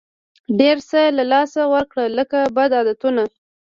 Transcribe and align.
ډېر 0.59 0.77
څه 0.89 1.01
له 1.17 1.23
لاسه 1.31 1.61
ورکړه 1.73 2.05
لکه 2.17 2.39
بد 2.55 2.71
عادتونه. 2.77 3.23